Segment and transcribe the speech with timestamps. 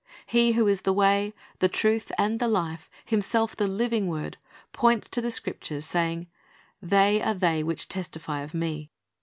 [0.25, 4.37] He who is the Way, the Truth, and the Life, Himself the living Word,
[4.73, 6.25] points to the Scriptures, saying,
[6.81, 8.89] "They are they which testify of Me."